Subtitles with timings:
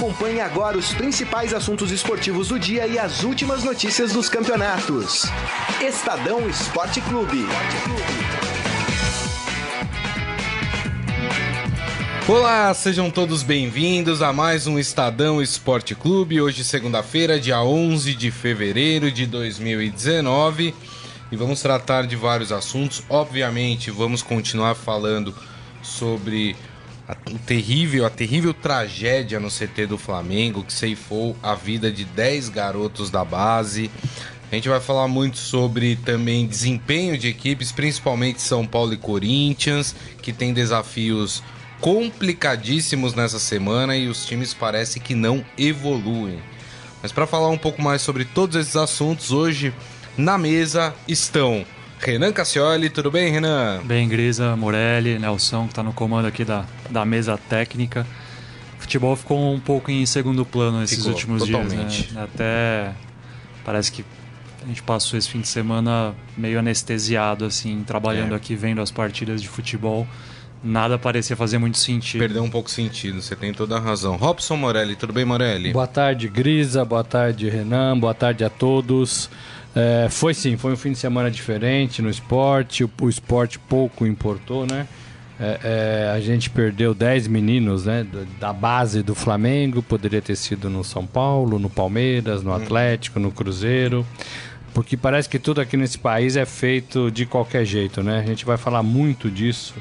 [0.00, 5.26] Acompanhe agora os principais assuntos esportivos do dia e as últimas notícias dos campeonatos.
[5.78, 7.44] Estadão Esporte Clube.
[12.26, 16.40] Olá, sejam todos bem-vindos a mais um Estadão Esporte Clube.
[16.40, 20.74] Hoje, segunda-feira, dia 11 de fevereiro de 2019.
[21.30, 23.02] E vamos tratar de vários assuntos.
[23.06, 25.34] Obviamente, vamos continuar falando
[25.82, 26.56] sobre
[27.10, 32.48] a, terrível, a terrível tragédia no CT do Flamengo que ceifou a vida de 10
[32.50, 33.90] garotos da base.
[34.50, 39.94] A gente vai falar muito sobre também desempenho de equipes, principalmente São Paulo e Corinthians,
[40.22, 41.42] que tem desafios
[41.80, 46.40] complicadíssimos nessa semana e os times parece que não evoluem.
[47.02, 49.72] Mas para falar um pouco mais sobre todos esses assuntos, hoje
[50.16, 51.64] na mesa estão
[52.00, 53.82] Renan Cassioli, tudo bem, Renan?
[53.84, 58.06] Bem, Grisa, Morelli, Nelson, que está no comando aqui da, da mesa técnica.
[58.78, 62.04] O futebol ficou um pouco em segundo plano nesses ficou, últimos totalmente.
[62.04, 62.22] dias, né?
[62.24, 62.94] Até
[63.66, 64.02] parece que
[64.64, 68.36] a gente passou esse fim de semana meio anestesiado, assim, trabalhando é.
[68.36, 70.06] aqui, vendo as partidas de futebol
[70.62, 72.20] nada parecia fazer muito sentido.
[72.20, 74.16] Perdeu um pouco sentido, você tem toda a razão.
[74.16, 75.72] Robson Morelli, tudo bem, Morelli?
[75.72, 79.30] Boa tarde, Grisa, boa tarde, Renan, boa tarde a todos.
[79.74, 84.06] É, foi sim, foi um fim de semana diferente no esporte, o, o esporte pouco
[84.06, 84.86] importou, né?
[85.38, 88.06] É, é, a gente perdeu 10 meninos né,
[88.38, 92.54] da base do Flamengo, poderia ter sido no São Paulo, no Palmeiras, no hum.
[92.54, 94.06] Atlético, no Cruzeiro
[94.72, 98.20] porque parece que tudo aqui nesse país é feito de qualquer jeito, né?
[98.20, 99.74] A gente vai falar muito disso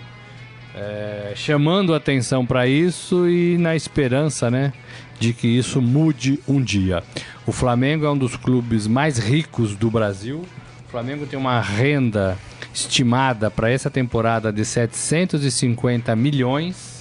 [0.76, 4.72] é, chamando atenção para isso e na esperança, né,
[5.20, 7.03] de que isso mude um dia.
[7.45, 10.45] O Flamengo é um dos clubes mais ricos do Brasil.
[10.88, 12.38] O Flamengo tem uma renda
[12.73, 17.00] estimada para essa temporada de 750 milhões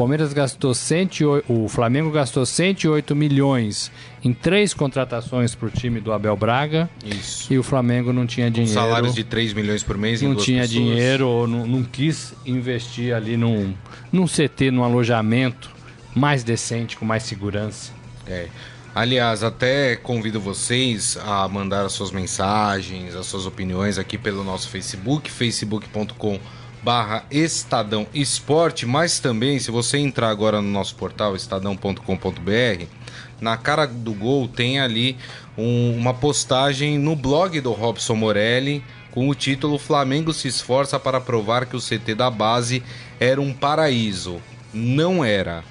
[0.00, 3.92] Palmeiras gastou 108, o Flamengo gastou 108 milhões
[4.24, 6.88] em três contratações para o time do Abel Braga.
[7.04, 7.52] Isso.
[7.52, 8.72] E o Flamengo não tinha dinheiro.
[8.72, 10.70] salários de 3 milhões por mês Não tinha pessoas.
[10.70, 13.74] dinheiro ou não, não, quis investir ali num,
[14.10, 15.70] num CT, num alojamento
[16.14, 17.92] mais decente, com mais segurança.
[18.26, 18.48] É.
[18.94, 24.68] Aliás, até convido vocês a mandar as suas mensagens, as suas opiniões aqui pelo nosso
[24.68, 32.84] Facebook, facebook.com.br barra Estadão Esporte, mas também se você entrar agora no nosso portal estadão.com.br,
[33.40, 35.16] na cara do gol tem ali
[35.56, 41.20] um, uma postagem no blog do Robson Morelli com o título Flamengo se esforça para
[41.20, 42.82] provar que o CT da base
[43.18, 44.40] era um paraíso.
[44.72, 45.64] Não era.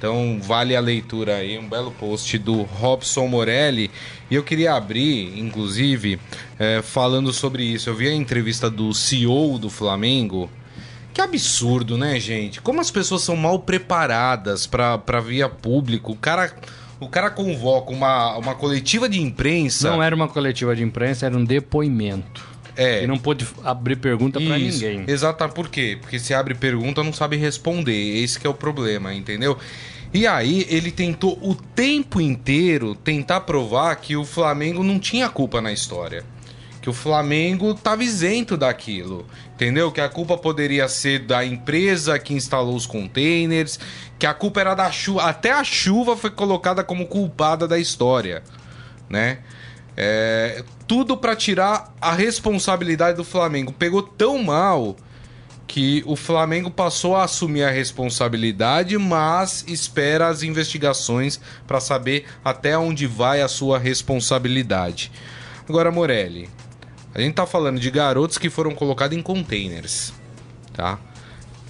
[0.00, 3.90] Então vale a leitura aí, um belo post do Robson Morelli.
[4.30, 6.18] E eu queria abrir, inclusive,
[6.58, 7.90] é, falando sobre isso.
[7.90, 10.50] Eu vi a entrevista do CEO do Flamengo.
[11.12, 12.62] Que absurdo, né, gente?
[12.62, 16.12] Como as pessoas são mal preparadas para via público.
[16.12, 16.50] O cara,
[16.98, 19.90] o cara convoca uma, uma coletiva de imprensa.
[19.90, 22.48] Não era uma coletiva de imprensa, era um depoimento.
[22.76, 23.02] É.
[23.02, 25.04] E não pôde abrir pergunta para ninguém.
[25.06, 25.98] Exato, por quê?
[26.00, 28.22] Porque se abre pergunta, não sabe responder.
[28.22, 29.58] Esse é o problema, entendeu?
[30.12, 35.60] E aí ele tentou o tempo inteiro tentar provar que o Flamengo não tinha culpa
[35.60, 36.24] na história.
[36.82, 39.26] Que o Flamengo estava isento daquilo.
[39.54, 39.92] Entendeu?
[39.92, 43.78] Que a culpa poderia ser da empresa que instalou os containers,
[44.18, 45.22] que a culpa era da chuva.
[45.24, 48.42] Até a chuva foi colocada como culpada da história,
[49.08, 49.38] né?
[49.96, 53.72] É, tudo para tirar a responsabilidade do Flamengo.
[53.72, 54.96] Pegou tão mal
[55.70, 62.76] que o Flamengo passou a assumir a responsabilidade, mas espera as investigações para saber até
[62.76, 65.12] onde vai a sua responsabilidade.
[65.68, 66.48] Agora, Morelli,
[67.14, 70.12] a gente tá falando de garotos que foram colocados em containers,
[70.72, 70.98] tá?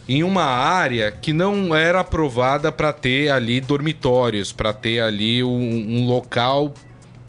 [0.08, 5.50] Em uma área que não era aprovada para ter ali dormitórios, para ter ali um,
[5.50, 6.72] um local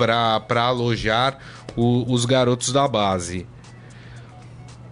[0.08, 1.38] para alojar
[1.76, 3.48] o, os garotos da base.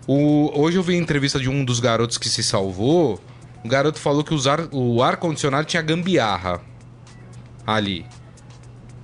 [0.08, 3.20] O, hoje eu vi a entrevista de um dos garotos que se salvou.
[3.64, 6.62] O garoto falou que usar, o ar-condicionado tinha gambiarra
[7.66, 8.06] ali.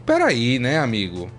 [0.06, 1.30] Peraí, né, amigo?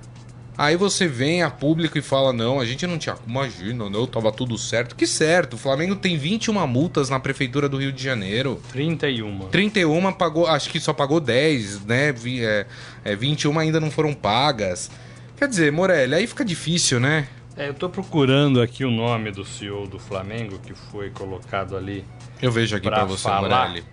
[0.58, 3.14] Aí você vem a público e fala: não, a gente não tinha.
[3.26, 4.96] Imagina, não, tava tudo certo.
[4.96, 5.54] Que certo?
[5.54, 8.60] O Flamengo tem 21 multas na prefeitura do Rio de Janeiro.
[8.72, 9.48] 31.
[9.48, 12.14] 31 pagou, acho que só pagou 10, né?
[12.40, 12.66] É,
[13.04, 14.90] é, 21 ainda não foram pagas.
[15.36, 17.28] Quer dizer, Morelli, aí fica difícil, né?
[17.56, 22.04] É, eu estou procurando aqui o nome do CEO do Flamengo que foi colocado ali.
[22.40, 23.84] Eu vejo aqui para você, falar, Morelli.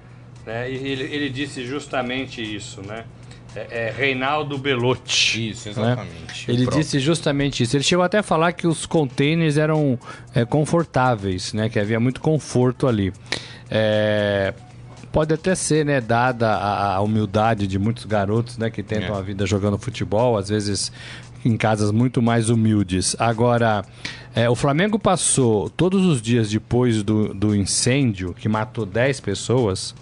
[0.45, 0.71] Né?
[0.71, 3.05] E ele, ele disse justamente isso, né?
[3.55, 5.51] É, é Reinaldo Belotti.
[5.51, 6.47] Isso, exatamente.
[6.47, 6.53] Né?
[6.53, 7.75] Ele disse justamente isso.
[7.75, 9.99] Ele chegou até a falar que os containers eram
[10.33, 11.69] é, confortáveis, né?
[11.69, 13.13] Que havia muito conforto ali.
[13.69, 14.53] É,
[15.13, 19.19] Pode até ser, né, dada a, a humildade de muitos garotos, né, que tentam é.
[19.19, 20.91] a vida jogando futebol, às vezes
[21.45, 23.15] em casas muito mais humildes.
[23.19, 23.85] Agora,
[24.33, 29.93] é, o Flamengo passou todos os dias depois do, do incêndio que matou 10 pessoas,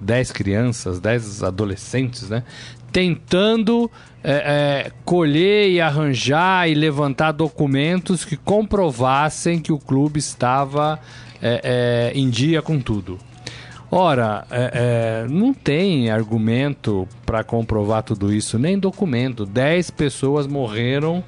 [0.00, 2.42] 10 crianças, 10 adolescentes, né?
[2.96, 3.90] Tentando
[4.24, 4.32] é,
[4.86, 10.98] é, colher e arranjar e levantar documentos que comprovassem que o clube estava
[11.42, 11.60] é,
[12.14, 13.18] é, em dia com tudo.
[13.90, 19.44] Ora, é, é, não tem argumento para comprovar tudo isso, nem documento.
[19.44, 21.22] Dez pessoas morreram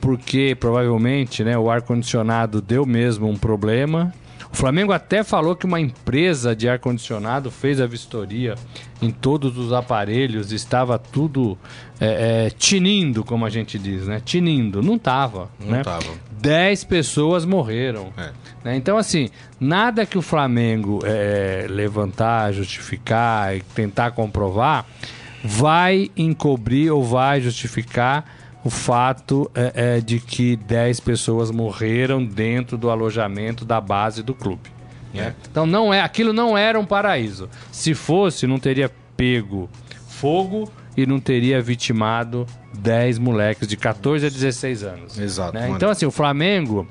[0.00, 4.14] porque provavelmente né, o ar-condicionado deu mesmo um problema.
[4.52, 8.54] O Flamengo até falou que uma empresa de ar-condicionado fez a vistoria
[9.00, 11.58] em todos os aparelhos, estava tudo
[11.98, 14.20] é, é, tinindo, como a gente diz, né?
[14.22, 14.82] Tinindo.
[14.82, 15.50] Não estava.
[15.58, 15.82] Não né?
[15.82, 16.04] Tava.
[16.38, 18.12] Dez pessoas morreram.
[18.16, 18.30] É.
[18.62, 18.76] Né?
[18.76, 24.84] Então, assim, nada que o Flamengo é, levantar, justificar e tentar comprovar
[25.42, 28.24] vai encobrir ou vai justificar
[28.64, 34.34] o fato é, é, de que 10 pessoas morreram dentro do alojamento da base do
[34.34, 34.70] clube.
[35.12, 35.34] Né?
[35.50, 37.48] Então não é, aquilo não era um paraíso.
[37.70, 39.68] Se fosse, não teria pego
[40.06, 45.18] fogo e não teria vitimado 10 moleques de 14 a 16 anos.
[45.18, 45.54] Exato.
[45.54, 45.68] Né?
[45.70, 46.86] Então, assim, o Flamengo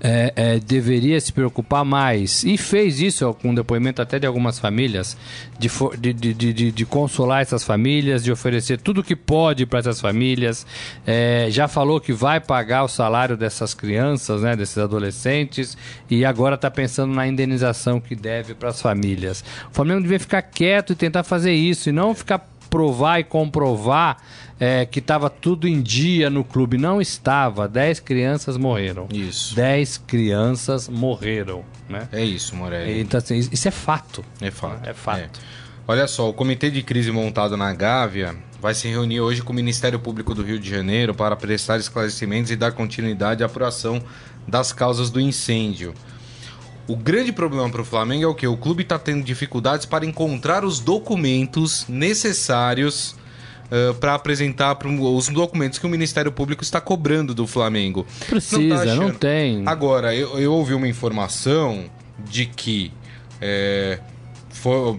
[0.00, 5.16] é, é, deveria se preocupar mais, e fez isso com depoimento até de algumas famílias,
[5.58, 10.00] de, de, de, de, de consolar essas famílias, de oferecer tudo que pode para essas
[10.00, 10.66] famílias.
[11.06, 15.76] É, já falou que vai pagar o salário dessas crianças, né, desses adolescentes,
[16.10, 19.44] e agora está pensando na indenização que deve para as famílias.
[19.70, 24.18] O Flamengo devia ficar quieto e tentar fazer isso, e não ficar provar e comprovar
[24.60, 26.76] é, que estava tudo em dia no clube.
[26.78, 27.68] Não estava.
[27.68, 29.08] Dez crianças morreram.
[29.12, 29.54] Isso.
[29.54, 31.64] Dez crianças morreram.
[31.88, 32.08] Né?
[32.12, 33.00] É isso, Morelli.
[33.00, 34.24] Então, assim, isso é fato.
[34.40, 34.88] É fato.
[34.88, 35.20] É fato.
[35.20, 35.28] É.
[35.86, 39.56] Olha só, o comitê de crise montado na Gávea vai se reunir hoje com o
[39.56, 44.02] Ministério Público do Rio de Janeiro para prestar esclarecimentos e dar continuidade à apuração
[44.46, 45.94] das causas do incêndio.
[46.88, 48.46] O grande problema para o Flamengo é o que?
[48.46, 53.14] O clube está tendo dificuldades para encontrar os documentos necessários
[53.70, 58.06] uh, para apresentar pro, os documentos que o Ministério Público está cobrando do Flamengo.
[58.26, 59.62] Precisa, não, tá não tem.
[59.66, 61.84] Agora, eu, eu, ouvi uma informação
[62.24, 62.90] de que
[63.38, 64.00] é,
[64.48, 64.98] for,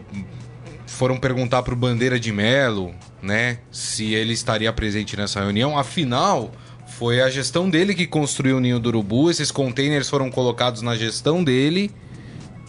[0.85, 5.75] foram perguntar para o Bandeira de Melo, né, se ele estaria presente nessa reunião.
[5.75, 6.51] Afinal,
[6.99, 9.31] foi a gestão dele que construiu o ninho do urubu.
[9.31, 11.89] Esses containers foram colocados na gestão dele.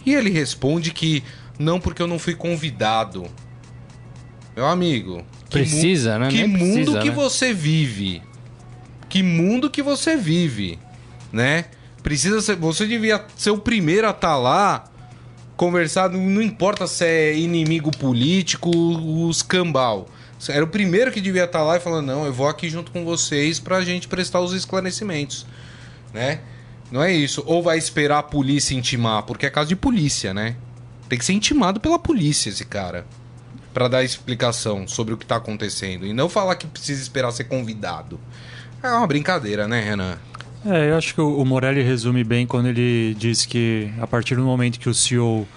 [0.05, 1.21] E ele responde que
[1.59, 3.25] não, porque eu não fui convidado.
[4.55, 6.29] Meu amigo, Precisa, né?
[6.29, 7.13] Que mundo precisa, que né?
[7.13, 8.21] você vive.
[9.09, 10.79] Que mundo que você vive,
[11.31, 11.65] né?
[12.01, 14.85] Precisa ser, você devia ser o primeiro a estar tá lá,
[15.57, 20.07] conversar, não importa se é inimigo político, os cambal.
[20.49, 22.91] Era o primeiro que devia estar tá lá e falando: "Não, eu vou aqui junto
[22.91, 25.45] com vocês pra gente prestar os esclarecimentos",
[26.13, 26.39] né?
[26.91, 27.43] Não é isso.
[27.45, 30.55] Ou vai esperar a polícia intimar, porque é caso de polícia, né?
[31.07, 33.05] Tem que ser intimado pela polícia esse cara
[33.73, 37.45] para dar explicação sobre o que tá acontecendo e não falar que precisa esperar ser
[37.45, 38.19] convidado.
[38.83, 40.17] É uma brincadeira, né, Renan?
[40.65, 44.43] É, eu acho que o Morelli resume bem quando ele diz que a partir do
[44.43, 45.47] momento que o CEO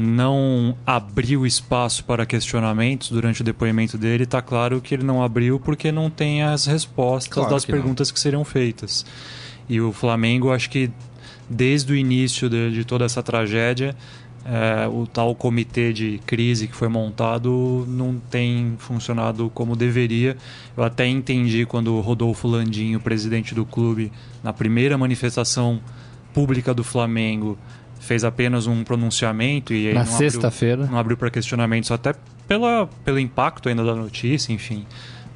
[0.00, 5.60] não abriu espaço para questionamentos durante o depoimento dele, está claro que ele não abriu
[5.60, 8.14] porque não tem as respostas claro das que perguntas não.
[8.14, 9.04] que seriam feitas.
[9.68, 10.90] E o Flamengo, acho que
[11.48, 13.94] desde o início de, de toda essa tragédia,
[14.44, 20.36] é, o tal comitê de crise que foi montado não tem funcionado como deveria.
[20.76, 24.10] Eu até entendi quando o Rodolfo Landim, o presidente do clube,
[24.42, 25.80] na primeira manifestação
[26.32, 27.58] pública do Flamengo,
[28.00, 32.14] fez apenas um pronunciamento e na sexta-feira não abriu para questionamentos até
[32.48, 34.84] pela, pelo impacto ainda da notícia, enfim.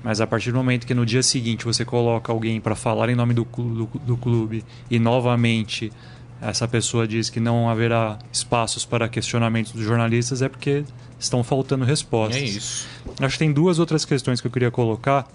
[0.03, 3.15] Mas a partir do momento que no dia seguinte você coloca alguém para falar em
[3.15, 5.93] nome do, do, do clube e novamente
[6.41, 10.85] essa pessoa diz que não haverá espaços para questionamentos dos jornalistas é porque
[11.19, 12.43] estão faltando respostas.
[12.43, 12.87] É isso.
[13.21, 15.27] Acho que tem duas outras questões que eu queria colocar.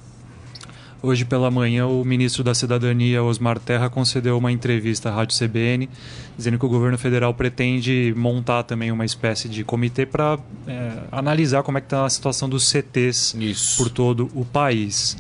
[1.02, 5.90] Hoje pela manhã, o ministro da Cidadania, Osmar Terra, concedeu uma entrevista à Rádio CBN,
[6.38, 10.38] dizendo que o governo federal pretende montar também uma espécie de comitê para
[10.68, 13.78] é, analisar como é que está a situação dos CTs Isso.
[13.78, 15.18] por todo o país.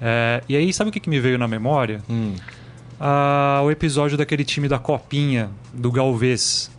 [0.00, 2.02] É, e aí, sabe o que, que me veio na memória?
[2.08, 2.34] Hum
[3.00, 6.70] ah, o episódio daquele time da Copinha, do Galvez.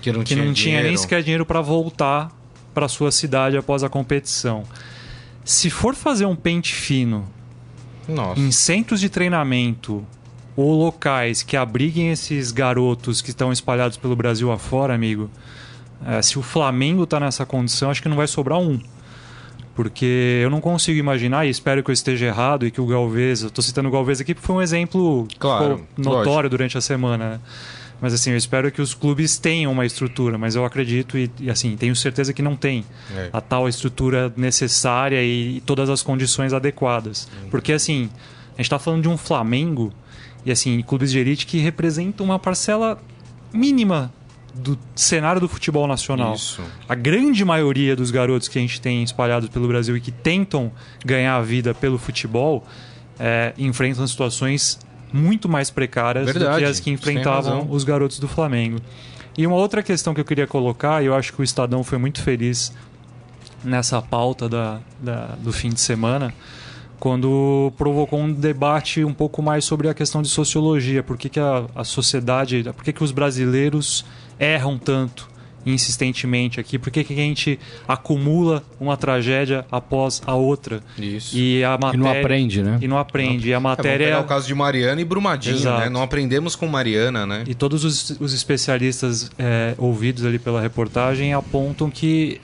[0.00, 2.30] Que não, que tinha, não tinha nem sequer dinheiro para voltar
[2.72, 4.62] para sua cidade após a competição.
[5.44, 7.28] Se for fazer um pente fino
[8.08, 8.40] Nossa.
[8.40, 10.04] em centros de treinamento
[10.56, 15.30] ou locais que abriguem esses garotos que estão espalhados pelo Brasil afora, amigo,
[16.06, 18.78] É, se o Flamengo está nessa condição, acho que não vai sobrar um.
[19.74, 23.40] Porque eu não consigo imaginar, e espero que eu esteja errado, e que o Galvez,
[23.42, 26.48] eu estou citando o Galvez aqui porque foi um exemplo claro, notório lógico.
[26.50, 27.30] durante a semana.
[27.30, 27.40] Né?
[28.00, 31.50] Mas assim, eu espero que os clubes tenham uma estrutura, mas eu acredito e, e
[31.50, 32.84] assim, tenho certeza que não tem
[33.14, 33.30] é.
[33.32, 37.28] a tal estrutura necessária e, e, todas as condições adequadas.
[37.42, 37.50] Uhum.
[37.50, 38.10] Porque assim,
[38.54, 39.92] a gente está falando de um Flamengo
[40.44, 43.00] e assim, clubes de elite que representam uma parcela
[43.52, 44.12] mínima
[44.54, 46.34] do cenário do futebol nacional.
[46.34, 46.62] Isso.
[46.88, 50.70] A grande maioria dos garotos que a gente tem espalhados pelo Brasil e que tentam
[51.04, 52.64] ganhar a vida pelo futebol
[53.18, 54.78] é, enfrentam situações
[55.14, 58.80] muito mais precárias Verdade, do que as que enfrentavam os garotos do Flamengo.
[59.38, 61.98] E uma outra questão que eu queria colocar, e eu acho que o Estadão foi
[61.98, 62.72] muito feliz
[63.62, 66.34] nessa pauta da, da do fim de semana,
[66.98, 71.00] quando provocou um debate um pouco mais sobre a questão de sociologia.
[71.00, 74.04] Por que, que a, a sociedade, por que, que os brasileiros
[74.38, 75.28] erram tanto
[75.66, 76.78] insistentemente aqui?
[76.78, 80.82] Por que, que a gente acumula uma tragédia após a outra?
[80.98, 81.36] Isso.
[81.36, 82.78] E, a matéria, e não aprende, né?
[82.80, 83.46] E não aprende.
[83.46, 83.50] Não.
[83.50, 84.06] E a matéria.
[84.06, 85.80] É, o caso de Mariana e Brumadinho, Exato.
[85.80, 85.88] né?
[85.88, 87.44] Não aprendemos com Mariana, né?
[87.46, 92.40] E todos os, os especialistas é, ouvidos ali pela reportagem apontam que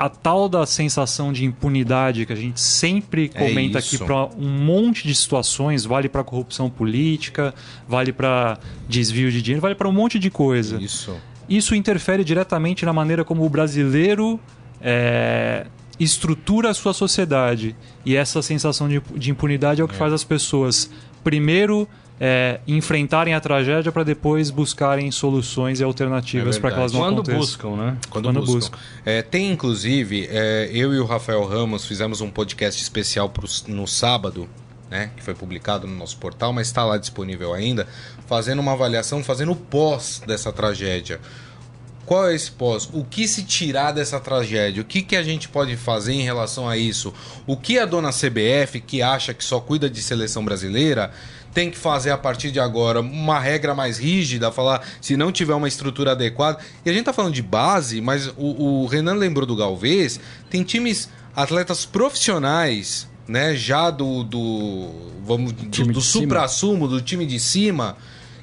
[0.00, 4.28] a tal da sensação de impunidade que a gente sempre é comenta é aqui para
[4.34, 7.54] um monte de situações, vale para corrupção política,
[7.86, 8.58] vale para
[8.88, 10.80] desvio de dinheiro, vale para um monte de coisa.
[10.80, 11.14] Isso.
[11.50, 14.38] Isso interfere diretamente na maneira como o brasileiro
[14.80, 15.66] é,
[15.98, 17.76] estrutura a sua sociedade.
[18.06, 19.98] E essa sensação de, de impunidade é o que é.
[19.98, 20.88] faz as pessoas,
[21.24, 21.88] primeiro,
[22.20, 27.00] é, enfrentarem a tragédia para depois buscarem soluções e alternativas é para que elas não
[27.00, 27.40] Quando aconteçam.
[27.40, 27.96] buscam, né?
[28.10, 28.54] Quando, Quando buscam.
[28.54, 28.78] buscam.
[29.04, 33.86] É, tem, inclusive, é, eu e o Rafael Ramos fizemos um podcast especial pro, no
[33.86, 34.48] sábado,
[34.90, 37.86] né, que foi publicado no nosso portal, mas está lá disponível ainda,
[38.30, 41.20] fazendo uma avaliação, fazendo o pós dessa tragédia.
[42.06, 42.88] Qual é esse pós?
[42.92, 44.82] O que se tirar dessa tragédia?
[44.82, 47.12] O que, que a gente pode fazer em relação a isso?
[47.44, 51.10] O que a dona CBF, que acha que só cuida de seleção brasileira,
[51.52, 55.54] tem que fazer a partir de agora uma regra mais rígida, falar se não tiver
[55.54, 56.58] uma estrutura adequada.
[56.84, 60.62] E a gente tá falando de base, mas o, o Renan lembrou do Galvez, tem
[60.62, 64.88] times, atletas profissionais, né, já do, do
[65.24, 67.96] vamos do, do supra-sumo, do time de cima,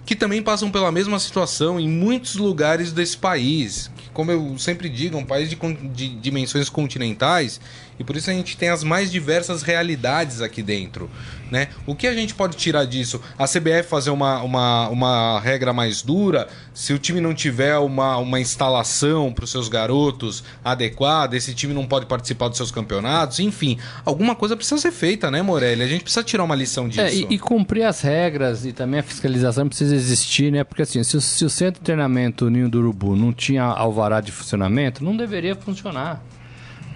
[0.07, 3.91] que também passam pela mesma situação em muitos lugares desse país.
[3.97, 5.57] Que, como eu sempre digo, é um país de,
[5.93, 7.59] de, dimensões continentais
[7.99, 11.09] e por isso a gente tem as mais diversas realidades aqui dentro.
[11.49, 11.69] Né?
[11.85, 13.21] O que a gente pode tirar disso?
[13.37, 18.17] A CBF fazer uma, uma, uma regra mais dura, se o time não tiver uma,
[18.17, 23.39] uma instalação para os seus garotos adequada, esse time não pode participar dos seus campeonatos,
[23.39, 25.83] enfim, alguma coisa precisa ser feita, né, Morelli?
[25.83, 27.01] A gente precisa tirar uma lição disso.
[27.01, 30.63] É, e, e, cumprir as regras e também a fiscalização precisa existir, né?
[30.63, 34.31] Porque assim, se, se o centro de treinamento Ninho do Urubu não tinha alvará de
[34.31, 36.21] funcionamento, não deveria funcionar.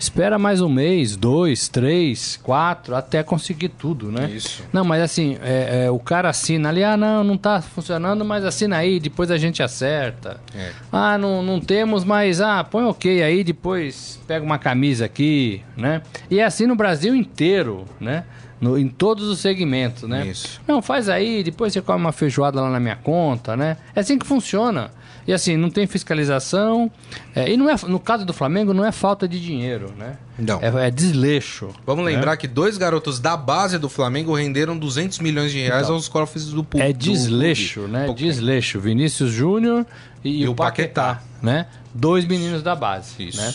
[0.02, 4.32] Espera mais um mês, dois, três, quatro, até conseguir tudo, né?
[4.32, 4.64] Isso.
[4.74, 8.44] Não, mas assim, é, é, o cara assina ali, ah, não, não tá funcionando, mas
[8.44, 10.42] assina aí, depois a gente acerta.
[10.56, 10.72] É.
[10.92, 16.02] Ah, não, não temos, mas, ah, põe ok aí, depois pega uma camisa aqui, né?
[16.32, 18.24] E é assim no Brasil inteiro, né?
[18.62, 20.28] No, em todos os segmentos, né?
[20.28, 20.62] Isso.
[20.68, 23.78] Não, faz aí, depois você come uma feijoada lá na minha conta, né?
[23.96, 24.92] É assim que funciona.
[25.28, 26.92] E assim, não tem fiscalização.
[27.36, 30.18] É, e não é, no caso do Flamengo, não é falta de dinheiro, né?
[30.38, 30.60] Não.
[30.62, 31.70] É, é desleixo.
[31.86, 32.12] Vamos né?
[32.12, 36.08] lembrar que dois garotos da base do Flamengo renderam 200 milhões de reais então, aos
[36.08, 36.90] cofres do público.
[36.90, 38.10] É desleixo, né?
[38.10, 38.80] Um desleixo.
[38.80, 39.86] Vinícius Júnior
[40.24, 41.68] e, e, o Paquetá, Paquetá, né?
[41.94, 43.28] Dois meninos da base.
[43.28, 43.38] Isso.
[43.38, 43.54] Né?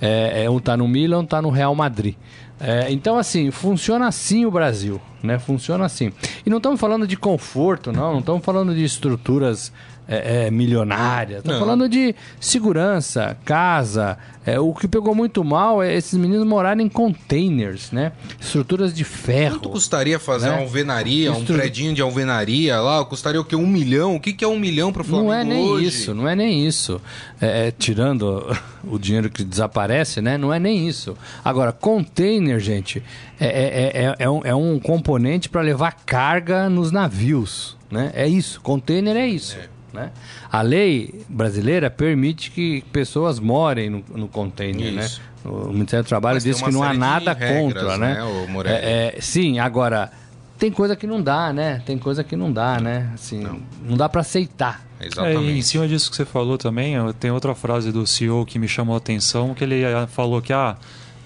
[0.00, 2.16] É, é, um tá no Milan, um tá no Real Madrid.
[2.62, 5.36] É, então, assim, funciona assim o Brasil, né?
[5.36, 6.12] Funciona assim.
[6.46, 8.12] E não estamos falando de conforto, não.
[8.12, 9.72] Não estamos falando de estruturas
[10.12, 11.38] é, é, milionária.
[11.38, 14.18] Estou falando de segurança, casa.
[14.44, 18.12] É, o que pegou muito mal é esses meninos morarem em containers, né?
[18.38, 19.60] Estruturas de ferro.
[19.60, 20.56] Quanto custaria fazer né?
[20.56, 21.54] uma alvenaria, Estru...
[21.54, 23.02] um predinho de alvenaria lá?
[23.04, 23.56] Custaria o quê?
[23.56, 24.16] Um milhão?
[24.16, 25.86] O que, que é um milhão para o Flamengo Não é nem hoje?
[25.86, 27.00] isso, não é nem isso.
[27.40, 28.44] É, é, tirando
[28.84, 30.36] o dinheiro que desaparece, né?
[30.36, 31.16] Não é nem isso.
[31.42, 33.02] Agora, container, gente,
[33.40, 38.10] é, é, é, é um, é um componente para levar carga nos navios, né?
[38.12, 38.60] É isso.
[38.60, 39.56] Container é isso.
[39.56, 39.72] É.
[39.92, 40.10] Né?
[40.50, 45.08] A lei brasileira permite que pessoas morem no, no container, né?
[45.44, 48.14] O Ministério do Trabalho Mas diz que não há nada regras, contra, né?
[48.14, 50.10] né é, é, sim, agora
[50.56, 51.82] tem coisa que não dá, né?
[51.84, 53.10] Tem coisa que não dá, né?
[53.12, 54.86] Assim, não, não dá para aceitar.
[55.00, 55.50] Exatamente.
[55.50, 58.68] É, em cima disso que você falou também, tem outra frase do CEO que me
[58.68, 60.76] chamou a atenção, que ele falou que ah,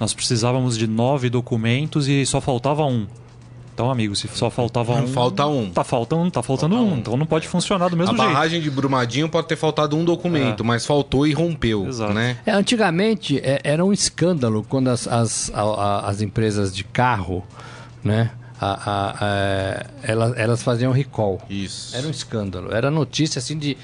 [0.00, 3.06] nós precisávamos de nove documentos e só faltava um.
[3.76, 5.06] Então, amigo, se só faltava um.
[5.06, 5.70] Falta um.
[5.70, 6.94] Tá faltando, tá faltando um.
[6.94, 6.96] um.
[6.96, 8.30] Então não pode funcionar do mesmo a jeito.
[8.30, 10.66] A barragem de Brumadinho pode ter faltado um documento, é.
[10.66, 11.86] mas faltou e rompeu.
[11.86, 12.14] Exato.
[12.14, 12.38] Né?
[12.46, 17.44] É, antigamente é, era um escândalo quando as, as, a, as empresas de carro,
[18.02, 18.30] né?
[18.58, 21.42] A, a, a, é, elas, elas faziam recall.
[21.50, 21.94] Isso.
[21.94, 22.74] Era um escândalo.
[22.74, 23.76] Era notícia assim de,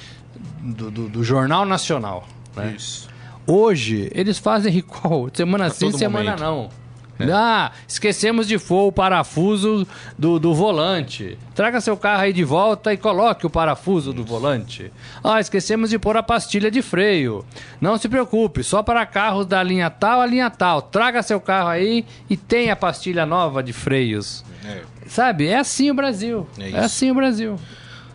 [0.62, 2.26] do, do, do Jornal Nacional.
[2.56, 2.76] Né?
[2.78, 3.10] Isso.
[3.46, 6.40] Hoje, eles fazem recall semana sim, semana momento.
[6.40, 6.81] não.
[7.18, 7.30] É.
[7.30, 9.86] Ah, esquecemos de for o parafuso
[10.18, 11.38] do, do volante.
[11.54, 14.92] Traga seu carro aí de volta e coloque o parafuso do volante.
[15.22, 17.44] Ah, esquecemos de pôr a pastilha de freio.
[17.80, 20.82] Não se preocupe, só para carros da linha tal a linha tal.
[20.82, 24.44] Traga seu carro aí e tenha a pastilha nova de freios.
[24.64, 24.82] É.
[25.06, 25.48] Sabe?
[25.48, 26.46] É assim o Brasil.
[26.58, 27.56] É, é assim o Brasil.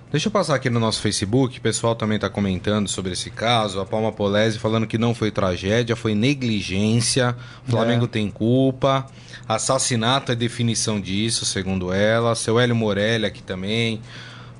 [0.10, 3.82] Deixa eu passar aqui no nosso Facebook, o pessoal também está comentando sobre esse caso.
[3.82, 7.36] A Palma Polese falando que não foi tragédia, foi negligência.
[7.68, 8.08] O Flamengo é.
[8.08, 9.06] tem culpa.
[9.46, 12.36] Assassinato é definição disso, segundo ela.
[12.36, 14.00] Seu Hélio Morelli aqui também,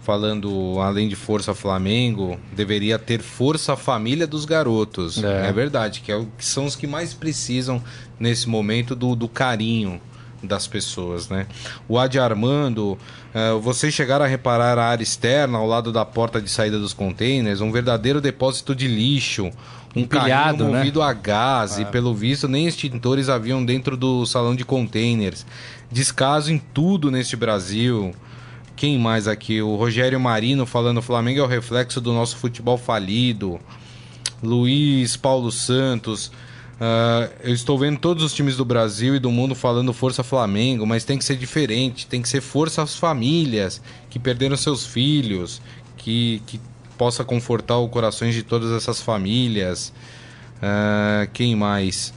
[0.02, 5.24] falando, além de força Flamengo, deveria ter força família dos garotos.
[5.24, 7.82] É, é verdade, que, é que são os que mais precisam
[8.20, 10.02] nesse momento do, do carinho
[10.48, 11.46] das pessoas, né?
[11.88, 12.98] O Adi Armando,
[13.34, 16.94] uh, vocês chegaram a reparar a área externa ao lado da porta de saída dos
[16.94, 19.52] containers, um verdadeiro depósito de lixo,
[19.96, 20.78] um Empilhado, carrinho né?
[20.80, 21.06] movido né?
[21.06, 21.82] a gás ah.
[21.82, 25.46] e pelo visto nem extintores haviam dentro do salão de containers.
[25.92, 28.14] Descaso em tudo neste Brasil.
[28.76, 29.62] Quem mais aqui?
[29.62, 33.60] O Rogério Marino falando: o Flamengo é o reflexo do nosso futebol falido.
[34.42, 36.32] Luiz Paulo Santos.
[36.80, 40.86] Uh, eu estou vendo todos os times do Brasil e do mundo falando Força Flamengo,
[40.86, 45.60] mas tem que ser diferente, tem que ser Força as famílias que perderam seus filhos,
[45.98, 46.62] que, que
[46.96, 49.92] possa confortar os corações de todas essas famílias.
[50.58, 52.14] Uh, quem mais?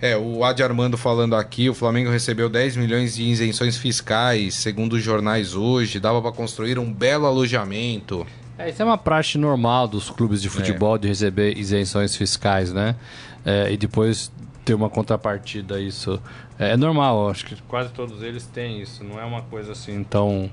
[0.00, 4.94] É, o Adi Armando falando aqui, o Flamengo recebeu 10 milhões de isenções fiscais, segundo
[4.94, 8.26] os jornais hoje, dava para construir um belo alojamento.
[8.56, 10.98] É, isso é uma praxe normal dos clubes de futebol é.
[10.98, 12.96] de receber isenções fiscais, né?
[13.48, 14.30] É, e depois
[14.62, 16.20] ter uma contrapartida isso
[16.58, 20.04] é, é, normal acho que quase todos eles têm isso não é uma coisa assim
[20.04, 20.50] tão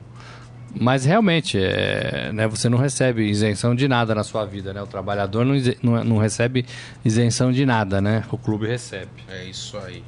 [0.77, 4.87] mas realmente é, né, você não recebe isenção de nada na sua vida né o
[4.87, 6.65] trabalhador não, não, não recebe
[7.03, 9.23] isenção de nada né o clube recebe.
[9.27, 10.01] É isso aí.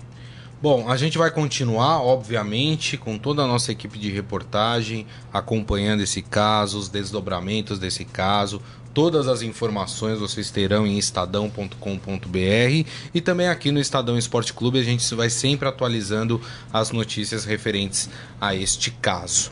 [0.59, 6.19] Bom, a gente vai continuar, obviamente, com toda a nossa equipe de reportagem, acompanhando esse
[6.23, 8.59] caso, os desdobramentos desse caso,
[8.97, 14.83] Todas as informações vocês terão em estadão.com.br e também aqui no Estadão Esporte Clube a
[14.83, 16.41] gente vai sempre atualizando
[16.73, 18.09] as notícias referentes
[18.41, 19.51] a este caso.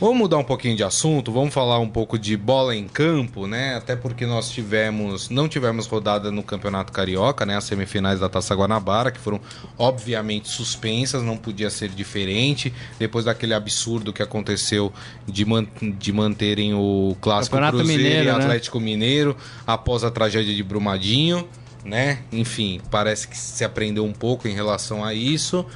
[0.00, 3.74] Vamos mudar um pouquinho de assunto, vamos falar um pouco de bola em campo, né?
[3.74, 7.56] Até porque nós tivemos, não tivemos rodada no Campeonato Carioca, né?
[7.56, 9.40] As semifinais da Taça Guanabara, que foram
[9.76, 14.92] obviamente suspensas, não podia ser diferente, depois daquele absurdo que aconteceu
[15.26, 15.66] de, man
[15.98, 18.44] de manterem o Clássico Campeonato Cruzeiro Mineiro, e né?
[18.44, 18.84] Atlético né?
[18.84, 21.48] Mineiro após a tragédia de Brumadinho,
[21.84, 22.20] né?
[22.30, 25.66] Enfim, parece que se aprendeu um pouco em relação a isso.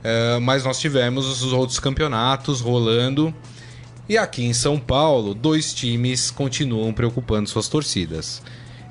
[0.00, 3.34] Uh, mas nós tivemos os outros campeonatos rolando
[4.10, 8.42] e aqui em São Paulo, dois times continuam preocupando suas torcidas.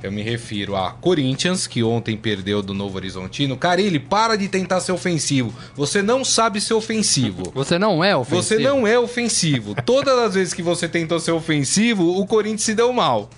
[0.01, 3.57] Eu me refiro a Corinthians, que ontem perdeu do Novo Horizontino.
[3.57, 5.53] Carilli, para de tentar ser ofensivo.
[5.75, 7.43] Você não sabe ser ofensivo.
[7.53, 8.41] Você não é ofensivo.
[8.41, 9.75] Você não é ofensivo.
[9.83, 13.29] Todas as vezes que você tentou ser ofensivo, o Corinthians se deu mal.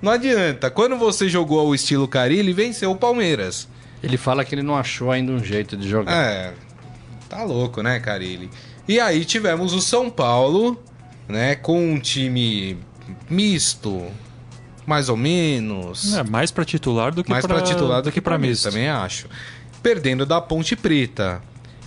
[0.00, 0.70] Não adianta.
[0.70, 3.66] Quando você jogou ao estilo Carilli, venceu o Palmeiras.
[4.00, 6.12] Ele fala que ele não achou ainda um jeito de jogar.
[6.14, 6.54] É.
[7.28, 8.48] Tá louco, né, Carilli?
[8.86, 10.80] E aí tivemos o São Paulo
[11.28, 11.54] né?
[11.54, 12.78] Com um time
[13.28, 14.06] misto,
[14.86, 16.14] mais ou menos.
[16.14, 18.70] É, mais para titular do que mais para titular do que para misto.
[18.70, 19.28] Também acho.
[19.82, 21.42] Perdendo da Ponte Preta.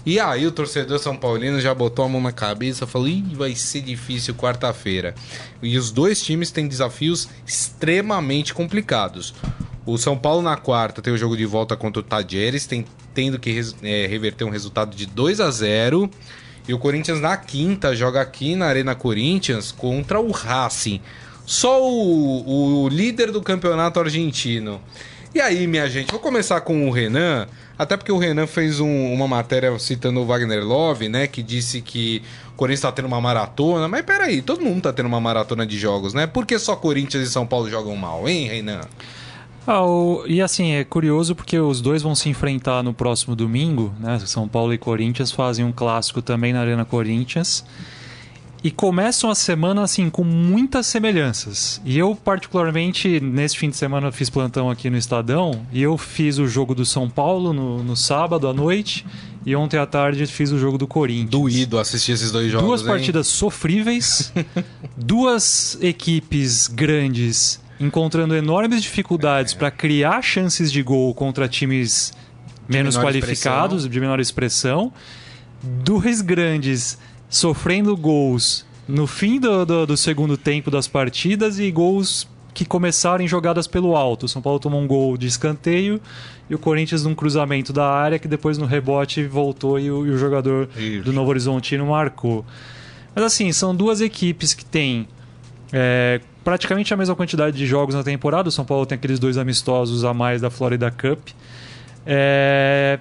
[0.05, 3.53] E aí o torcedor São Paulino já botou a mão na cabeça, falou: Ih, vai
[3.55, 5.13] ser difícil quarta-feira".
[5.61, 9.33] E os dois times têm desafios extremamente complicados.
[9.85, 13.39] O São Paulo na quarta tem o jogo de volta contra o Tajeres, tem, tendo
[13.39, 16.09] que é, reverter um resultado de 2 a 0
[16.67, 21.01] e o Corinthians na quinta joga aqui na Arena Corinthians contra o Racing.
[21.45, 24.79] Só o, o líder do campeonato argentino.
[25.33, 29.13] E aí, minha gente, vou começar com o Renan, até porque o Renan fez um,
[29.13, 31.27] uma matéria citando o Wagner Love, né?
[31.27, 33.87] Que disse que o Corinthians tá tendo uma maratona.
[33.87, 36.25] Mas peraí, todo mundo tá tendo uma maratona de jogos, né?
[36.25, 38.81] Por que só Corinthians e São Paulo jogam mal, hein, Renan?
[39.71, 40.23] Ah, o...
[40.25, 44.17] E assim, é curioso porque os dois vão se enfrentar no próximo domingo, né?
[44.25, 47.63] São Paulo e Corinthians fazem um clássico também na Arena Corinthians.
[48.63, 51.79] e começam a semana assim com muitas semelhanças.
[51.85, 56.39] E eu particularmente nesse fim de semana fiz plantão aqui no Estadão e eu fiz
[56.39, 59.05] o jogo do São Paulo no, no sábado à noite
[59.45, 61.29] e ontem à tarde fiz o jogo do Corinthians.
[61.29, 62.67] Doído assistir esses dois jogos.
[62.67, 62.87] Duas hein?
[62.87, 64.33] partidas sofríveis,
[64.97, 69.57] duas equipes grandes encontrando enormes dificuldades é.
[69.57, 72.13] para criar chances de gol contra times
[72.67, 73.89] menos qualificados, expressão.
[73.89, 74.93] de menor expressão.
[75.61, 76.97] Dois grandes
[77.29, 83.23] sofrendo gols no fim do, do, do, segundo tempo das partidas e gols que começaram
[83.23, 84.25] em jogadas pelo alto.
[84.25, 86.01] O São Paulo tomou um gol de escanteio
[86.49, 90.09] e o Corinthians num cruzamento da área que depois no rebote voltou e o, e
[90.09, 91.03] o jogador Isso.
[91.03, 92.43] do Novo Horizontino marcou.
[93.13, 95.07] Mas assim, são duas equipes que têm
[95.71, 98.49] é, praticamente a mesma quantidade de jogos na temporada.
[98.49, 101.29] O São Paulo tem aqueles dois amistosos a mais da Florida Cup.
[102.03, 102.99] É,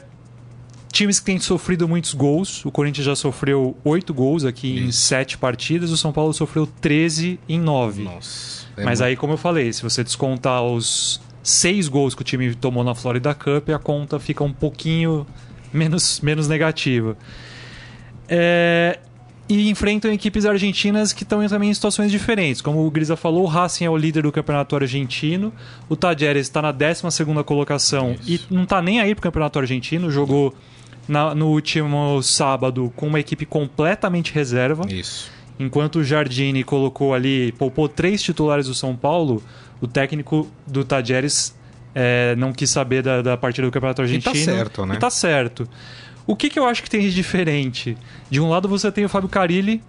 [0.93, 2.63] times que têm sofrido muitos gols.
[2.67, 4.89] O Corinthians já sofreu 8 gols aqui Isso.
[4.89, 5.91] em 7 partidas.
[5.91, 8.03] O São Paulo sofreu 13 em 9.
[8.03, 8.67] Nossa.
[8.77, 9.09] É Mas muito...
[9.09, 12.95] aí, como eu falei, se você descontar os 6 gols que o time tomou na
[12.95, 15.27] Florida Cup, a conta fica um pouquinho
[15.73, 17.17] menos, menos negativa.
[18.29, 18.99] É,
[19.49, 22.61] e enfrentam equipes argentinas que estão também em situações diferentes.
[22.61, 25.53] Como o Grisa falou, o Racing é o líder do campeonato argentino,
[25.89, 27.03] o Tajeres está na 12
[27.45, 28.49] colocação Isso.
[28.51, 30.55] e não está nem aí para o campeonato argentino, jogou
[31.09, 34.85] na, no último sábado com uma equipe completamente reserva.
[34.93, 35.31] Isso.
[35.59, 39.43] Enquanto o Jardine colocou ali, poupou três titulares do São Paulo,
[39.81, 41.57] o técnico do Tajeres
[41.95, 44.37] é, não quis saber da, da partida do Campeonato Argentino.
[44.37, 44.95] E tá certo, né?
[44.95, 45.69] E tá certo.
[46.29, 47.97] O que, que eu acho que tem de diferente?
[48.29, 49.83] De um lado você tem o Fábio Carilli,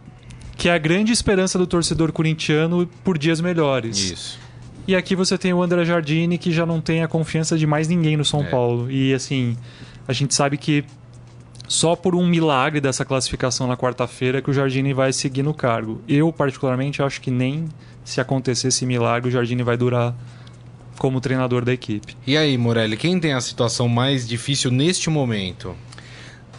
[0.55, 3.97] que é a grande esperança do torcedor corintiano por dias melhores.
[3.97, 4.39] Isso.
[4.87, 7.89] E aqui você tem o André Jardine, que já não tem a confiança de mais
[7.89, 8.49] ninguém no São é.
[8.49, 8.89] Paulo.
[8.89, 9.57] E assim,
[10.07, 10.85] a gente sabe que
[11.67, 16.01] só por um milagre dessa classificação na quarta-feira que o Jardine vai seguir no cargo.
[16.07, 17.65] Eu, particularmente, acho que nem
[18.05, 20.15] se acontecer esse milagre, o Jardine vai durar
[20.97, 22.15] como treinador da equipe.
[22.25, 25.75] E aí, Morelli, quem tem a situação mais difícil neste momento?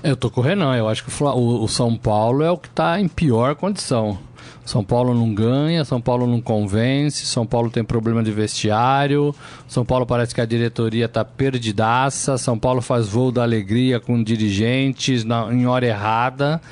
[0.02, 2.98] Eu tô com o Renan, eu acho que o, São Paulo é o que está
[2.98, 4.18] em pior condição.
[4.64, 9.34] São Paulo não ganha, São Paulo não convence, São Paulo tem problema de vestiário,
[9.68, 14.22] São Paulo parece que a diretoria está perdidaça, São Paulo faz voo da alegria com
[14.22, 16.62] dirigentes na, em hora errada.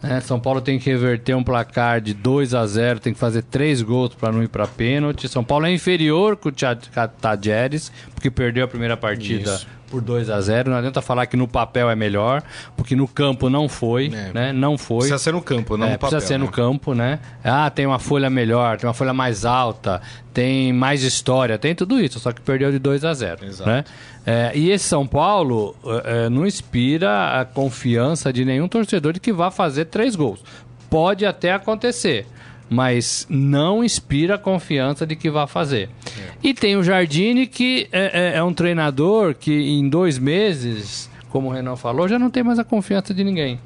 [0.00, 0.20] Né?
[0.20, 3.82] São Paulo tem que reverter um placar de 2 a 0 tem que fazer três
[3.82, 5.28] gols para não ir para pênalti.
[5.28, 10.30] São Paulo é inferior com o Tadjeres, porque perdeu a primeira partida Isso por 2
[10.30, 12.42] a 0 Não adianta falar que no papel é melhor,
[12.76, 14.32] porque no campo não foi, é.
[14.32, 14.52] né?
[14.52, 14.98] Não foi.
[14.98, 16.10] Precisa ser no campo, não é, no papel.
[16.10, 16.44] Precisa ser né?
[16.44, 17.18] no campo, né?
[17.42, 20.00] Ah, tem uma folha melhor, tem uma folha mais alta,
[20.32, 23.70] tem mais história, tem tudo isso, só que perdeu de 2 a 0 Exato.
[23.70, 23.84] Né?
[24.24, 29.32] É, e esse São Paulo é, não inspira a confiança de nenhum torcedor de que
[29.32, 30.42] vá fazer três gols.
[30.90, 32.26] Pode até acontecer
[32.68, 35.88] mas não inspira confiança de que vai fazer.
[36.06, 36.32] É.
[36.42, 41.48] E tem o Jardine, que é, é, é, um treinador que em dois meses, como
[41.48, 43.60] o Renan falou, já não tem mais a confiança de ninguém.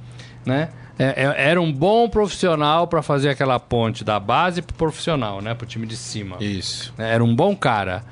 [0.45, 0.69] Né?
[0.99, 5.41] É, é, era um bom profissional para fazer aquela ponte da base para o profissional,
[5.41, 5.55] né?
[5.55, 6.37] para o time de cima.
[6.41, 6.93] Isso.
[6.99, 8.05] É, era um bom cara.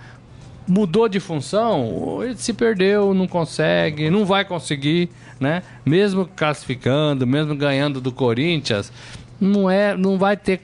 [0.67, 5.09] Mudou de função, ele se perdeu, não consegue, não vai conseguir,
[5.41, 5.63] né?
[5.83, 8.93] Mesmo classificando, mesmo ganhando do Corinthians,
[9.41, 10.61] não é, não vai ter